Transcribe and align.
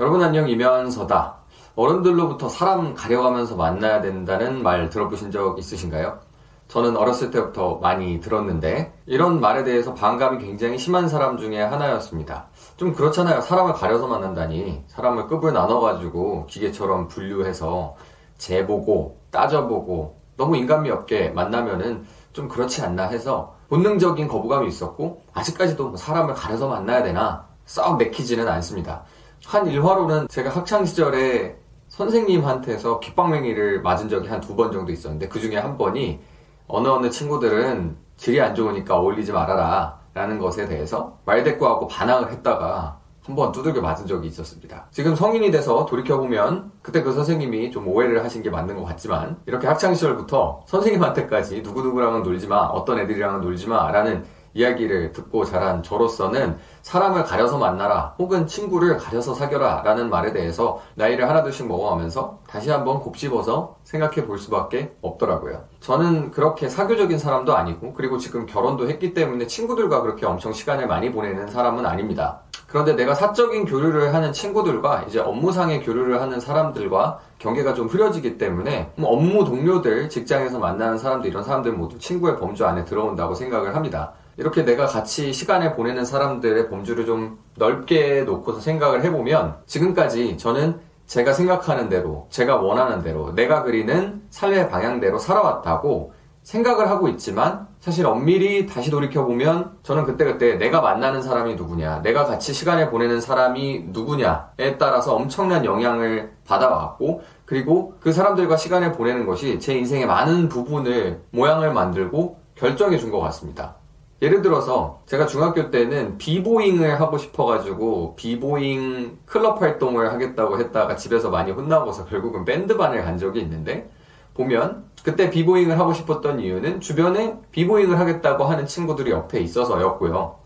여러분 0.00 0.22
안녕 0.22 0.48
이면서다. 0.48 1.34
어른들로부터 1.76 2.48
사람 2.48 2.94
가려가면서 2.94 3.54
만나야 3.54 4.00
된다는 4.00 4.62
말 4.62 4.88
들어보신 4.88 5.30
적 5.30 5.58
있으신가요? 5.58 6.20
저는 6.68 6.96
어렸을 6.96 7.30
때부터 7.30 7.74
많이 7.82 8.18
들었는데 8.18 8.94
이런 9.04 9.40
말에 9.40 9.62
대해서 9.62 9.92
반감이 9.92 10.42
굉장히 10.42 10.78
심한 10.78 11.06
사람 11.06 11.36
중에 11.36 11.60
하나였습니다. 11.60 12.46
좀 12.78 12.94
그렇잖아요. 12.94 13.42
사람을 13.42 13.74
가려서 13.74 14.06
만난다니 14.06 14.84
사람을 14.86 15.26
급을 15.26 15.52
나눠가지고 15.52 16.46
기계처럼 16.46 17.08
분류해서 17.08 17.94
재보고 18.38 19.18
따져보고 19.30 20.18
너무 20.38 20.56
인간미 20.56 20.88
없게 20.90 21.28
만나면은 21.28 22.06
좀 22.32 22.48
그렇지 22.48 22.80
않나 22.80 23.08
해서 23.08 23.54
본능적인 23.68 24.28
거부감이 24.28 24.66
있었고 24.66 25.20
아직까지도 25.34 25.88
뭐 25.88 25.96
사람을 25.98 26.32
가려서 26.32 26.68
만나야 26.68 27.02
되나 27.02 27.50
썩 27.66 27.98
맥히지는 27.98 28.48
않습니다. 28.48 29.04
한 29.46 29.66
일화로는 29.66 30.28
제가 30.28 30.50
학창 30.50 30.84
시절에 30.84 31.56
선생님한테서 31.88 33.00
귓방맹이를 33.00 33.82
맞은 33.82 34.08
적이 34.08 34.28
한 34.28 34.40
두 34.40 34.54
번 34.56 34.70
정도 34.72 34.92
있었는데 34.92 35.28
그 35.28 35.40
중에 35.40 35.56
한 35.56 35.76
번이 35.76 36.20
어느 36.68 36.88
어느 36.88 37.10
친구들은 37.10 37.96
질이 38.16 38.40
안 38.40 38.54
좋으니까 38.54 38.96
어울리지 38.96 39.32
말아라 39.32 39.98
라는 40.14 40.38
것에 40.38 40.66
대해서 40.66 41.18
말대꾸하고 41.24 41.88
반항을 41.88 42.30
했다가 42.30 42.98
한번 43.24 43.52
두들겨 43.52 43.80
맞은 43.80 44.06
적이 44.06 44.28
있었습니다. 44.28 44.86
지금 44.90 45.14
성인이 45.14 45.50
돼서 45.50 45.84
돌이켜보면 45.86 46.72
그때 46.82 47.02
그 47.02 47.12
선생님이 47.12 47.70
좀 47.70 47.86
오해를 47.88 48.24
하신 48.24 48.42
게 48.42 48.50
맞는 48.50 48.76
것 48.76 48.84
같지만 48.84 49.36
이렇게 49.46 49.66
학창시절부터 49.66 50.64
선생님한테까지 50.66 51.62
누구누구랑은 51.62 52.22
놀지 52.22 52.46
마, 52.48 52.60
어떤 52.66 52.98
애들이랑은 52.98 53.40
놀지 53.40 53.68
마 53.68 53.90
라는 53.90 54.24
이야기를 54.54 55.12
듣고 55.12 55.44
자란 55.44 55.82
저로서는 55.82 56.58
사람을 56.82 57.24
가려서 57.24 57.58
만나라 57.58 58.14
혹은 58.18 58.46
친구를 58.46 58.96
가려서 58.96 59.34
사겨라 59.34 59.82
라는 59.84 60.10
말에 60.10 60.32
대해서 60.32 60.80
나이를 60.94 61.28
하나둘씩 61.28 61.66
먹어가면서 61.68 62.40
다시 62.48 62.70
한번 62.70 63.00
곱씹어서 63.00 63.76
생각해 63.84 64.26
볼 64.26 64.38
수밖에 64.38 64.94
없더라고요. 65.02 65.64
저는 65.80 66.30
그렇게 66.30 66.68
사교적인 66.68 67.18
사람도 67.18 67.54
아니고 67.54 67.94
그리고 67.94 68.18
지금 68.18 68.46
결혼도 68.46 68.88
했기 68.88 69.14
때문에 69.14 69.46
친구들과 69.46 70.02
그렇게 70.02 70.26
엄청 70.26 70.52
시간을 70.52 70.86
많이 70.86 71.12
보내는 71.12 71.48
사람은 71.48 71.86
아닙니다. 71.86 72.42
그런데 72.70 72.94
내가 72.94 73.14
사적인 73.14 73.64
교류를 73.64 74.14
하는 74.14 74.32
친구들과 74.32 75.02
이제 75.08 75.18
업무상의 75.18 75.82
교류를 75.82 76.20
하는 76.20 76.38
사람들과 76.38 77.18
경계가 77.38 77.74
좀 77.74 77.88
흐려지기 77.88 78.38
때문에 78.38 78.92
뭐 78.94 79.10
업무 79.10 79.44
동료들, 79.44 80.08
직장에서 80.08 80.60
만나는 80.60 80.96
사람들 80.96 81.28
이런 81.28 81.42
사람들 81.42 81.72
모두 81.72 81.98
친구의 81.98 82.38
범주 82.38 82.64
안에 82.64 82.84
들어온다고 82.84 83.34
생각을 83.34 83.74
합니다. 83.74 84.12
이렇게 84.40 84.64
내가 84.64 84.86
같이 84.86 85.34
시간을 85.34 85.74
보내는 85.74 86.06
사람들의 86.06 86.70
범주를 86.70 87.04
좀 87.04 87.38
넓게 87.56 88.22
놓고서 88.22 88.60
생각을 88.60 89.04
해보면 89.04 89.56
지금까지 89.66 90.38
저는 90.38 90.80
제가 91.06 91.34
생각하는 91.34 91.90
대로, 91.90 92.26
제가 92.30 92.56
원하는 92.56 93.02
대로, 93.02 93.34
내가 93.34 93.62
그리는 93.64 94.22
삶의 94.30 94.70
방향대로 94.70 95.18
살아왔다고 95.18 96.14
생각을 96.42 96.88
하고 96.88 97.08
있지만 97.08 97.66
사실 97.80 98.06
엄밀히 98.06 98.66
다시 98.66 98.90
돌이켜보면 98.90 99.78
저는 99.82 100.04
그때그때 100.04 100.54
내가 100.54 100.80
만나는 100.80 101.20
사람이 101.20 101.56
누구냐, 101.56 102.00
내가 102.00 102.24
같이 102.24 102.54
시간을 102.54 102.90
보내는 102.90 103.20
사람이 103.20 103.88
누구냐에 103.88 104.78
따라서 104.78 105.14
엄청난 105.16 105.66
영향을 105.66 106.32
받아왔고 106.46 107.22
그리고 107.44 107.94
그 108.00 108.12
사람들과 108.12 108.56
시간을 108.56 108.92
보내는 108.92 109.26
것이 109.26 109.58
제 109.60 109.74
인생의 109.74 110.06
많은 110.06 110.48
부분을 110.48 111.20
모양을 111.30 111.74
만들고 111.74 112.38
결정해 112.54 112.96
준 112.96 113.10
것 113.10 113.20
같습니다. 113.20 113.79
예를 114.22 114.42
들어서 114.42 115.00
제가 115.06 115.26
중학교 115.26 115.70
때는 115.70 116.18
비보잉을 116.18 117.00
하고 117.00 117.16
싶어가지고 117.16 118.16
비보잉 118.16 119.18
클럽 119.24 119.62
활동을 119.62 120.12
하겠다고 120.12 120.58
했다가 120.58 120.96
집에서 120.96 121.30
많이 121.30 121.52
혼나고서 121.52 122.04
결국은 122.04 122.44
밴드반을 122.44 123.02
간 123.02 123.16
적이 123.16 123.40
있는데 123.40 123.90
보면 124.34 124.84
그때 125.02 125.30
비보잉을 125.30 125.78
하고 125.78 125.94
싶었던 125.94 126.40
이유는 126.40 126.80
주변에 126.80 127.38
비보잉을 127.50 127.98
하겠다고 127.98 128.44
하는 128.44 128.66
친구들이 128.66 129.10
옆에 129.10 129.40
있어서였고요. 129.40 130.36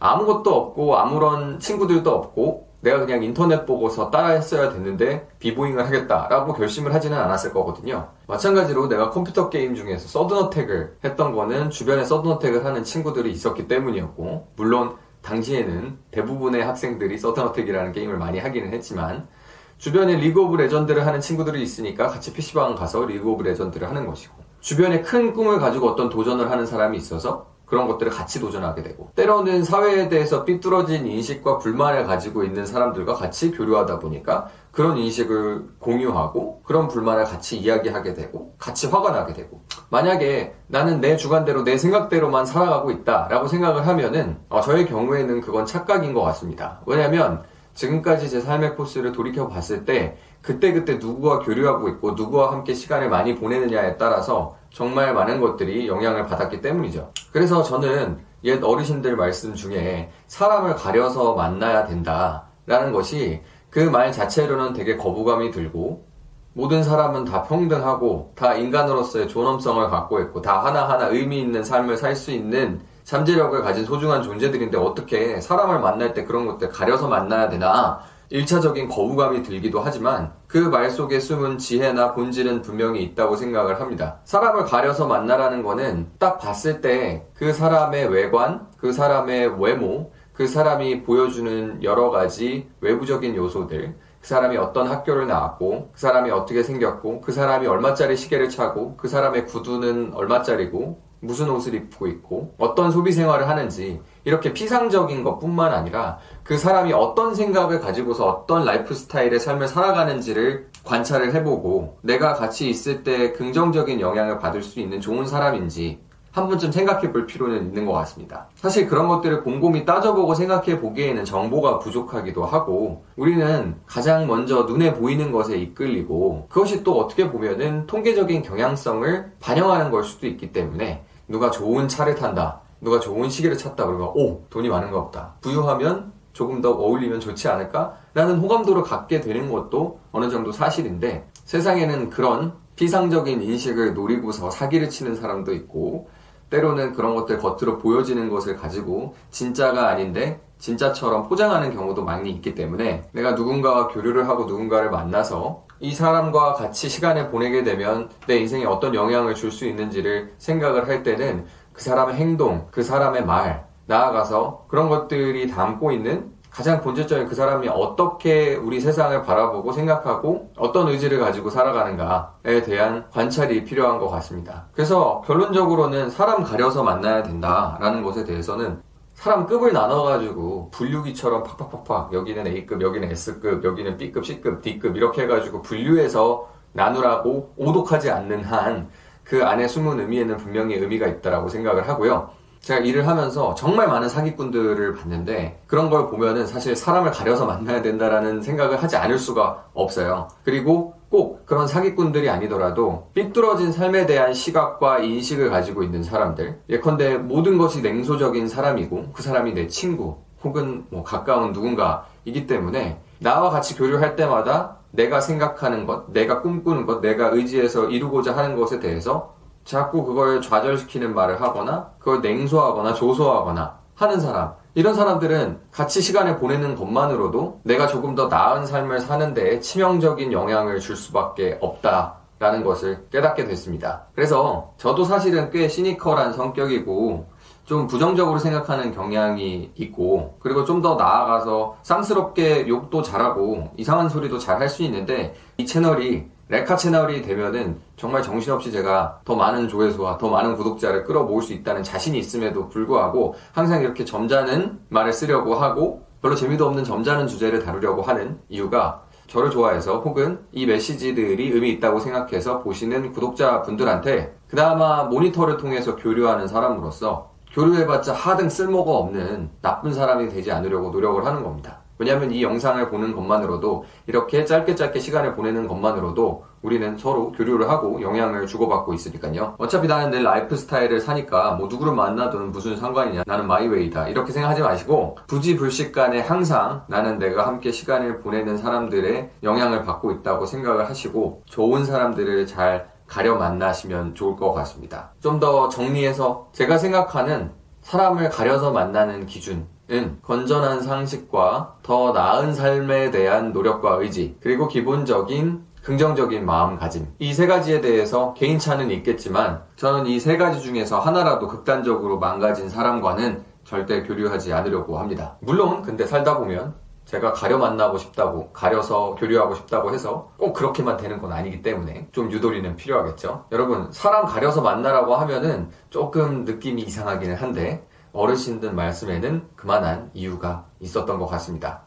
아무것도 0.00 0.52
없고 0.52 0.96
아무런 0.96 1.60
친구들도 1.60 2.10
없고 2.10 2.69
내가 2.80 3.00
그냥 3.00 3.22
인터넷 3.22 3.66
보고서 3.66 4.10
따라 4.10 4.28
했어야 4.28 4.70
됐는데 4.70 5.28
비보잉을 5.38 5.84
하겠다라고 5.86 6.54
결심을 6.54 6.94
하지는 6.94 7.18
않았을 7.18 7.52
거거든요. 7.52 8.08
마찬가지로 8.26 8.88
내가 8.88 9.10
컴퓨터 9.10 9.50
게임 9.50 9.74
중에서 9.74 10.08
서든어택을 10.08 10.96
했던 11.04 11.32
거는 11.32 11.70
주변에 11.70 12.04
서든어택을 12.04 12.64
하는 12.64 12.84
친구들이 12.84 13.30
있었기 13.30 13.68
때문이었고 13.68 14.48
물론 14.56 14.96
당시에는 15.22 15.98
대부분의 16.10 16.64
학생들이 16.64 17.18
서든어택이라는 17.18 17.92
게임을 17.92 18.16
많이 18.16 18.38
하기는 18.38 18.72
했지만 18.72 19.28
주변에 19.76 20.16
리그 20.16 20.42
오브 20.42 20.56
레전드를 20.56 21.06
하는 21.06 21.20
친구들이 21.20 21.62
있으니까 21.62 22.08
같이 22.08 22.32
PC방 22.32 22.74
가서 22.74 23.04
리그 23.04 23.28
오브 23.28 23.42
레전드를 23.42 23.88
하는 23.88 24.06
것이고 24.06 24.34
주변에 24.60 25.00
큰 25.00 25.32
꿈을 25.32 25.58
가지고 25.58 25.88
어떤 25.88 26.08
도전을 26.08 26.50
하는 26.50 26.66
사람이 26.66 26.96
있어서 26.96 27.46
그런 27.70 27.86
것들을 27.86 28.10
같이 28.10 28.40
도전하게 28.40 28.82
되고 28.82 29.12
때로는 29.14 29.62
사회에 29.62 30.08
대해서 30.08 30.44
삐뚤어진 30.44 31.06
인식과 31.06 31.58
불만을 31.58 32.04
가지고 32.04 32.42
있는 32.42 32.66
사람들과 32.66 33.14
같이 33.14 33.52
교류하다 33.52 34.00
보니까 34.00 34.48
그런 34.72 34.98
인식을 34.98 35.76
공유하고 35.78 36.62
그런 36.64 36.88
불만을 36.88 37.24
같이 37.24 37.56
이야기하게 37.58 38.14
되고 38.14 38.56
같이 38.58 38.88
화가 38.88 39.12
나게 39.12 39.34
되고 39.34 39.62
만약에 39.88 40.54
나는 40.66 41.00
내 41.00 41.16
주관대로 41.16 41.62
내 41.62 41.78
생각대로만 41.78 42.44
살아가고 42.44 42.90
있다라고 42.90 43.46
생각을 43.46 43.86
하면은 43.86 44.38
어, 44.48 44.60
저의 44.60 44.86
경우에는 44.86 45.40
그건 45.40 45.64
착각인 45.64 46.12
것 46.12 46.22
같습니다. 46.22 46.80
왜냐하면 46.86 47.44
지금까지 47.74 48.28
제 48.28 48.40
삶의 48.40 48.74
코스를 48.74 49.12
돌이켜 49.12 49.46
봤을 49.46 49.84
때 49.84 50.16
그때그때 50.42 50.96
누구와 50.96 51.38
교류하고 51.38 51.88
있고 51.90 52.12
누구와 52.12 52.50
함께 52.52 52.74
시간을 52.74 53.08
많이 53.08 53.36
보내느냐에 53.36 53.96
따라서 53.96 54.56
정말 54.72 55.12
많은 55.14 55.40
것들이 55.40 55.88
영향을 55.88 56.26
받았기 56.26 56.60
때문이죠. 56.60 57.12
그래서 57.32 57.62
저는 57.62 58.18
옛 58.44 58.62
어르신들 58.62 59.16
말씀 59.16 59.54
중에 59.54 60.10
사람을 60.26 60.74
가려서 60.76 61.34
만나야 61.34 61.86
된다라는 61.86 62.92
것이 62.92 63.42
그 63.70 63.80
말 63.90 64.10
자체로는 64.12 64.72
되게 64.72 64.96
거부감이 64.96 65.50
들고 65.50 66.04
모든 66.52 66.82
사람은 66.82 67.24
다 67.24 67.42
평등하고 67.44 68.32
다 68.36 68.54
인간으로서의 68.54 69.28
존엄성을 69.28 69.88
갖고 69.88 70.20
있고 70.20 70.42
다 70.42 70.64
하나하나 70.64 71.06
의미 71.06 71.40
있는 71.40 71.62
삶을 71.62 71.96
살 71.96 72.16
수 72.16 72.32
있는 72.32 72.80
잠재력을 73.04 73.60
가진 73.62 73.84
소중한 73.84 74.22
존재들인데 74.22 74.76
어떻게 74.76 75.40
사람을 75.40 75.78
만날 75.80 76.12
때 76.14 76.24
그런 76.24 76.46
것들 76.46 76.68
가려서 76.70 77.08
만나야 77.08 77.48
되나 77.48 78.00
1차적인 78.32 78.88
거부감이 78.88 79.42
들기도 79.42 79.80
하지만 79.80 80.32
그 80.46 80.58
말 80.70 80.90
속에 80.90 81.18
숨은 81.20 81.58
지혜나 81.58 82.14
본질은 82.14 82.62
분명히 82.62 83.02
있다고 83.02 83.36
생각을 83.36 83.80
합니다. 83.80 84.20
사람을 84.24 84.64
가려서 84.64 85.06
만나라는 85.06 85.62
거는 85.62 86.10
딱 86.18 86.38
봤을 86.38 86.80
때 86.80 87.26
그 87.34 87.52
사람의 87.52 88.08
외관, 88.08 88.66
그 88.76 88.92
사람의 88.92 89.60
외모, 89.62 90.12
그 90.32 90.46
사람이 90.46 91.02
보여주는 91.02 91.82
여러 91.82 92.10
가지 92.10 92.68
외부적인 92.80 93.34
요소들, 93.36 93.94
그 94.20 94.26
사람이 94.26 94.56
어떤 94.58 94.86
학교를 94.86 95.26
나왔고, 95.26 95.90
그 95.92 96.00
사람이 96.00 96.30
어떻게 96.30 96.62
생겼고, 96.62 97.20
그 97.20 97.32
사람이 97.32 97.66
얼마짜리 97.66 98.16
시계를 98.16 98.48
차고, 98.48 98.96
그 98.96 99.08
사람의 99.08 99.46
구두는 99.46 100.12
얼마짜리고, 100.14 101.00
무슨 101.20 101.50
옷을 101.50 101.74
입고 101.74 102.06
있고 102.06 102.54
어떤 102.58 102.90
소비 102.90 103.12
생활을 103.12 103.48
하는지 103.48 104.00
이렇게 104.24 104.52
피상적인 104.52 105.22
것 105.22 105.38
뿐만 105.38 105.72
아니라 105.72 106.18
그 106.42 106.56
사람이 106.56 106.92
어떤 106.92 107.34
생각을 107.34 107.80
가지고서 107.80 108.26
어떤 108.26 108.64
라이프 108.64 108.94
스타일의 108.94 109.38
삶을 109.38 109.68
살아가는지를 109.68 110.68
관찰을 110.84 111.34
해보고 111.34 111.98
내가 112.02 112.34
같이 112.34 112.68
있을 112.68 113.02
때 113.02 113.32
긍정적인 113.32 114.00
영향을 114.00 114.38
받을 114.38 114.62
수 114.62 114.80
있는 114.80 115.00
좋은 115.00 115.26
사람인지 115.26 116.00
한 116.32 116.48
번쯤 116.48 116.70
생각해 116.70 117.12
볼 117.12 117.26
필요는 117.26 117.66
있는 117.66 117.86
것 117.86 117.92
같습니다. 117.92 118.46
사실 118.54 118.86
그런 118.86 119.08
것들을 119.08 119.42
곰곰이 119.42 119.84
따져보고 119.84 120.34
생각해 120.34 120.80
보기에는 120.80 121.24
정보가 121.24 121.80
부족하기도 121.80 122.44
하고 122.44 123.04
우리는 123.16 123.74
가장 123.84 124.28
먼저 124.28 124.62
눈에 124.62 124.94
보이는 124.94 125.32
것에 125.32 125.58
이끌리고 125.58 126.46
그것이 126.48 126.84
또 126.84 126.98
어떻게 127.00 127.28
보면은 127.28 127.86
통계적인 127.86 128.42
경향성을 128.42 129.32
반영하는 129.40 129.90
걸 129.90 130.04
수도 130.04 130.28
있기 130.28 130.52
때문에 130.52 131.04
누가 131.30 131.48
좋은 131.48 131.86
차를 131.86 132.16
탄다. 132.16 132.60
누가 132.80 132.98
좋은 132.98 133.30
시계를 133.30 133.56
찼다. 133.56 133.86
그러면 133.86 134.08
오 134.14 134.42
돈이 134.50 134.68
많은가 134.68 135.04
보다. 135.04 135.34
부유하면 135.40 136.12
조금 136.32 136.60
더 136.60 136.72
어울리면 136.72 137.20
좋지 137.20 137.46
않을까? 137.48 137.94
라는 138.14 138.38
호감도를 138.38 138.82
갖게 138.82 139.20
되는 139.20 139.50
것도 139.50 140.00
어느 140.10 140.28
정도 140.28 140.50
사실인데 140.50 141.28
세상에는 141.44 142.10
그런 142.10 142.54
피상적인 142.74 143.42
인식을 143.42 143.94
노리고서 143.94 144.50
사기를 144.50 144.88
치는 144.88 145.14
사람도 145.14 145.52
있고 145.54 146.08
때로는 146.50 146.94
그런 146.94 147.14
것들 147.14 147.38
겉으로 147.38 147.78
보여지는 147.78 148.28
것을 148.28 148.56
가지고 148.56 149.14
진짜가 149.30 149.86
아닌데 149.88 150.40
진짜처럼 150.58 151.28
포장하는 151.28 151.72
경우도 151.72 152.02
많이 152.02 152.30
있기 152.30 152.56
때문에 152.56 153.08
내가 153.12 153.32
누군가와 153.32 153.88
교류를 153.88 154.28
하고 154.28 154.46
누군가를 154.46 154.90
만나서 154.90 155.64
이 155.80 155.94
사람과 155.94 156.52
같이 156.54 156.88
시간을 156.88 157.30
보내게 157.30 157.64
되면 157.64 158.10
내 158.26 158.36
인생에 158.36 158.64
어떤 158.66 158.94
영향을 158.94 159.34
줄 159.34 159.50
수 159.50 159.66
있는지를 159.66 160.34
생각을 160.38 160.86
할 160.88 161.02
때는 161.02 161.46
그 161.72 161.82
사람의 161.82 162.14
행동, 162.16 162.68
그 162.70 162.82
사람의 162.82 163.24
말, 163.24 163.64
나아가서 163.86 164.66
그런 164.68 164.88
것들이 164.88 165.50
담고 165.50 165.90
있는 165.90 166.32
가장 166.50 166.80
본질적인 166.80 167.26
그 167.26 167.34
사람이 167.34 167.68
어떻게 167.68 168.54
우리 168.56 168.80
세상을 168.80 169.22
바라보고 169.22 169.72
생각하고 169.72 170.50
어떤 170.56 170.88
의지를 170.88 171.18
가지고 171.20 171.48
살아가는가에 171.48 172.62
대한 172.64 173.06
관찰이 173.10 173.64
필요한 173.64 173.98
것 173.98 174.08
같습니다. 174.08 174.66
그래서 174.72 175.22
결론적으로는 175.26 176.10
사람 176.10 176.42
가려서 176.42 176.82
만나야 176.82 177.22
된다라는 177.22 178.02
것에 178.02 178.24
대해서는 178.24 178.82
사람 179.20 179.46
급을 179.46 179.72
나눠가지고 179.72 180.70
분류기처럼 180.70 181.44
팍팍팍팍 181.44 182.12
여기는 182.12 182.46
A급, 182.46 182.80
여기는 182.80 183.10
S급, 183.12 183.62
여기는 183.62 183.96
B급, 183.98 184.24
C급, 184.24 184.62
D급 184.62 184.96
이렇게 184.96 185.22
해가지고 185.22 185.62
분류해서 185.62 186.48
나누라고 186.72 187.52
오독하지 187.56 188.10
않는 188.10 188.44
한 188.44 188.88
그 189.30 189.44
안에 189.44 189.68
숨은 189.68 190.00
의미에는 190.00 190.38
분명히 190.38 190.74
의미가 190.74 191.06
있다라고 191.06 191.48
생각을 191.48 191.88
하고요. 191.88 192.30
제가 192.58 192.80
일을 192.80 193.06
하면서 193.06 193.54
정말 193.54 193.86
많은 193.86 194.08
사기꾼들을 194.08 194.94
봤는데 194.94 195.62
그런 195.68 195.88
걸 195.88 196.10
보면은 196.10 196.48
사실 196.48 196.74
사람을 196.74 197.12
가려서 197.12 197.46
만나야 197.46 197.80
된다라는 197.80 198.42
생각을 198.42 198.82
하지 198.82 198.96
않을 198.96 199.18
수가 199.20 199.66
없어요. 199.72 200.26
그리고 200.42 200.94
꼭 201.10 201.44
그런 201.44 201.66
사기꾼들이 201.66 202.30
아니더라도 202.30 203.08
삐뚤어진 203.14 203.72
삶에 203.72 204.06
대한 204.06 204.32
시각과 204.32 205.00
인식을 205.00 205.50
가지고 205.50 205.82
있는 205.82 206.04
사람들 206.04 206.60
예컨대 206.68 207.18
모든 207.18 207.58
것이 207.58 207.82
냉소적인 207.82 208.48
사람이고 208.48 209.08
그 209.12 209.22
사람이 209.22 209.52
내 209.52 209.66
친구 209.66 210.18
혹은 210.44 210.86
뭐 210.88 211.02
가까운 211.02 211.52
누군가이기 211.52 212.46
때문에 212.46 213.00
나와 213.18 213.50
같이 213.50 213.76
교류할 213.76 214.16
때마다 214.16 214.76
내가 214.92 215.20
생각하는 215.20 215.86
것, 215.86 216.10
내가 216.12 216.42
꿈꾸는 216.42 216.86
것, 216.86 217.00
내가 217.00 217.28
의지해서 217.28 217.90
이루고자 217.90 218.36
하는 218.36 218.56
것에 218.56 218.80
대해서 218.80 219.34
자꾸 219.64 220.04
그걸 220.04 220.40
좌절시키는 220.40 221.14
말을 221.14 221.40
하거나 221.40 221.90
그걸 221.98 222.22
냉소하거나 222.22 222.94
조소하거나 222.94 223.78
하는 223.94 224.20
사람 224.20 224.54
이런 224.74 224.94
사람들은 224.94 225.58
같이 225.72 226.00
시간을 226.00 226.38
보내는 226.38 226.76
것만으로도 226.76 227.60
내가 227.64 227.86
조금 227.86 228.14
더 228.14 228.28
나은 228.28 228.66
삶을 228.66 229.00
사는 229.00 229.34
데 229.34 229.60
치명적인 229.60 230.32
영향을 230.32 230.78
줄 230.80 230.96
수밖에 230.96 231.58
없다 231.60 232.16
라는 232.38 232.64
것을 232.64 233.06
깨닫게 233.10 233.44
됐습니다. 233.44 234.06
그래서 234.14 234.72
저도 234.78 235.04
사실은 235.04 235.50
꽤 235.50 235.68
시니컬한 235.68 236.32
성격이고 236.32 237.26
좀 237.66 237.86
부정적으로 237.86 238.38
생각하는 238.38 238.94
경향이 238.94 239.72
있고 239.76 240.38
그리고 240.40 240.64
좀 240.64 240.80
더 240.80 240.94
나아가서 240.94 241.76
쌍스럽게 241.82 242.66
욕도 242.66 243.02
잘하고 243.02 243.70
이상한 243.76 244.08
소리도 244.08 244.38
잘 244.38 244.60
할 244.62 244.68
수 244.68 244.82
있는데 244.84 245.34
이 245.58 245.66
채널이 245.66 246.26
레카 246.50 246.74
채널이 246.74 247.22
되면은 247.22 247.80
정말 247.96 248.24
정신없이 248.24 248.72
제가 248.72 249.20
더 249.24 249.36
많은 249.36 249.68
조회수와 249.68 250.18
더 250.18 250.28
많은 250.28 250.56
구독자를 250.56 251.04
끌어모을 251.04 251.42
수 251.42 251.52
있다는 251.52 251.84
자신이 251.84 252.18
있음에도 252.18 252.68
불구하고 252.68 253.36
항상 253.52 253.80
이렇게 253.82 254.04
점잖은 254.04 254.80
말을 254.88 255.12
쓰려고 255.12 255.54
하고 255.54 256.04
별로 256.20 256.34
재미도 256.34 256.66
없는 256.66 256.82
점잖은 256.82 257.28
주제를 257.28 257.64
다루려고 257.64 258.02
하는 258.02 258.40
이유가 258.48 259.02
저를 259.28 259.50
좋아해서 259.50 260.00
혹은 260.00 260.40
이 260.50 260.66
메시지들이 260.66 261.50
의미 261.50 261.70
있다고 261.70 262.00
생각해서 262.00 262.58
보시는 262.58 263.12
구독자분들한테 263.12 264.36
그나마 264.48 265.04
모니터를 265.04 265.56
통해서 265.56 265.94
교류하는 265.94 266.48
사람으로서 266.48 267.30
교류해봤자 267.52 268.12
하등 268.12 268.48
쓸모가 268.48 268.90
없는 268.90 269.50
나쁜 269.62 269.92
사람이 269.92 270.28
되지 270.28 270.50
않으려고 270.50 270.90
노력을 270.90 271.24
하는 271.24 271.44
겁니다. 271.44 271.79
왜냐하면 272.00 272.32
이 272.32 272.42
영상을 272.42 272.88
보는 272.88 273.14
것만으로도 273.14 273.84
이렇게 274.06 274.46
짧게 274.46 274.74
짧게 274.74 274.98
시간을 274.98 275.36
보내는 275.36 275.68
것만으로도 275.68 276.44
우리는 276.62 276.96
서로 276.96 277.30
교류를 277.32 277.68
하고 277.68 278.00
영향을 278.00 278.46
주고받고 278.46 278.94
있으니까요. 278.94 279.54
어차피 279.58 279.86
나는 279.86 280.10
내 280.10 280.22
라이프 280.22 280.56
스타일을 280.56 281.00
사니까 281.00 281.52
뭐 281.52 281.68
누구를 281.68 281.92
만나든 281.92 282.52
무슨 282.52 282.76
상관이냐. 282.76 283.24
나는 283.26 283.46
마이웨이다. 283.46 284.08
이렇게 284.08 284.32
생각하지 284.32 284.62
마시고 284.62 285.18
부지 285.26 285.56
불식간에 285.56 286.20
항상 286.20 286.84
나는 286.88 287.18
내가 287.18 287.46
함께 287.46 287.70
시간을 287.70 288.20
보내는 288.20 288.56
사람들의 288.56 289.30
영향을 289.42 289.84
받고 289.84 290.10
있다고 290.12 290.46
생각을 290.46 290.88
하시고 290.88 291.42
좋은 291.44 291.84
사람들을 291.84 292.46
잘 292.46 292.88
가려 293.06 293.34
만나시면 293.34 294.14
좋을 294.14 294.36
것 294.36 294.54
같습니다. 294.54 295.10
좀 295.20 295.38
더 295.38 295.68
정리해서 295.68 296.48
제가 296.52 296.78
생각하는 296.78 297.50
사람을 297.82 298.30
가려서 298.30 298.70
만나는 298.72 299.26
기준 299.26 299.66
은 299.90 300.18
건전한 300.22 300.80
상식과 300.82 301.76
더 301.82 302.12
나은 302.12 302.54
삶에 302.54 303.10
대한 303.10 303.52
노력과 303.52 303.96
의지, 303.96 304.36
그리고 304.40 304.68
기본적인 304.68 305.64
긍정적인 305.82 306.44
마음가짐. 306.44 307.14
이 307.18 307.32
세 307.32 307.46
가지에 307.46 307.80
대해서 307.80 308.34
개인차는 308.34 308.90
있겠지만, 308.90 309.62
저는 309.76 310.06
이 310.06 310.20
세 310.20 310.36
가지 310.36 310.60
중에서 310.60 311.00
하나라도 311.00 311.48
극단적으로 311.48 312.18
망가진 312.18 312.68
사람과는 312.68 313.42
절대 313.64 314.02
교류하지 314.02 314.52
않으려고 314.52 314.98
합니다. 314.98 315.36
물론, 315.40 315.82
근데 315.82 316.06
살다 316.06 316.38
보면, 316.38 316.74
제가 317.06 317.32
가려 317.32 317.58
만나고 317.58 317.98
싶다고, 317.98 318.50
가려서 318.52 319.16
교류하고 319.18 319.54
싶다고 319.54 319.92
해서 319.92 320.30
꼭 320.36 320.52
그렇게만 320.52 320.96
되는 320.96 321.20
건 321.20 321.32
아니기 321.32 321.62
때문에 321.62 322.06
좀 322.12 322.30
유도리는 322.30 322.76
필요하겠죠. 322.76 323.46
여러분, 323.50 323.90
사람 323.90 324.26
가려서 324.26 324.60
만나라고 324.60 325.16
하면은 325.16 325.70
조금 325.88 326.44
느낌이 326.44 326.82
이상하기는 326.82 327.36
한데, 327.36 327.84
어르신들 328.12 328.72
말씀에는 328.72 329.48
그만한 329.56 330.10
이유가 330.14 330.66
있었던 330.80 331.18
것 331.18 331.26
같습니다. 331.26 331.82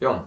뿅! 0.00 0.22